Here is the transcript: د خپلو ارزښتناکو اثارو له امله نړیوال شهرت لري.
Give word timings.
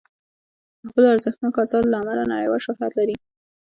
د 0.81 0.83
خپلو 0.91 1.07
ارزښتناکو 1.13 1.61
اثارو 1.63 1.91
له 1.91 1.97
امله 2.01 2.23
نړیوال 2.33 2.61
شهرت 2.65 2.93
لري. 2.99 3.15